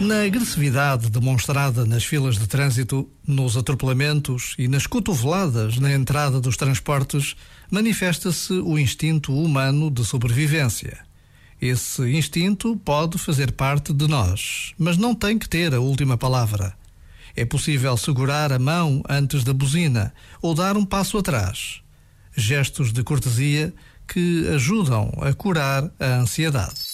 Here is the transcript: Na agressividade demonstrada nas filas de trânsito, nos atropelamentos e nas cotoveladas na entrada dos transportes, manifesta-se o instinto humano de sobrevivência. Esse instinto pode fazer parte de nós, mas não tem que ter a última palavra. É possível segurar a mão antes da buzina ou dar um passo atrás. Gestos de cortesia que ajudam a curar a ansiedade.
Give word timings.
Na 0.00 0.22
agressividade 0.22 1.08
demonstrada 1.08 1.86
nas 1.86 2.04
filas 2.04 2.36
de 2.36 2.46
trânsito, 2.46 3.08
nos 3.26 3.56
atropelamentos 3.56 4.54
e 4.58 4.68
nas 4.68 4.86
cotoveladas 4.86 5.78
na 5.78 5.92
entrada 5.92 6.40
dos 6.40 6.56
transportes, 6.56 7.36
manifesta-se 7.70 8.52
o 8.52 8.78
instinto 8.78 9.32
humano 9.32 9.90
de 9.90 10.04
sobrevivência. 10.04 10.98
Esse 11.60 12.02
instinto 12.12 12.76
pode 12.76 13.16
fazer 13.18 13.52
parte 13.52 13.92
de 13.92 14.06
nós, 14.06 14.74
mas 14.76 14.96
não 14.98 15.14
tem 15.14 15.38
que 15.38 15.48
ter 15.48 15.72
a 15.72 15.80
última 15.80 16.18
palavra. 16.18 16.74
É 17.36 17.44
possível 17.44 17.96
segurar 17.96 18.52
a 18.52 18.58
mão 18.58 19.02
antes 19.08 19.42
da 19.42 19.54
buzina 19.54 20.12
ou 20.42 20.54
dar 20.54 20.76
um 20.76 20.84
passo 20.84 21.16
atrás. 21.18 21.80
Gestos 22.36 22.92
de 22.92 23.02
cortesia 23.02 23.72
que 24.06 24.46
ajudam 24.48 25.10
a 25.22 25.32
curar 25.32 25.90
a 25.98 26.06
ansiedade. 26.16 26.93